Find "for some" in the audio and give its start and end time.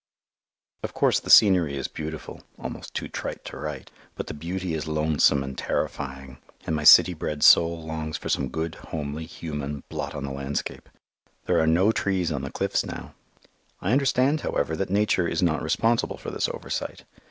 8.17-8.49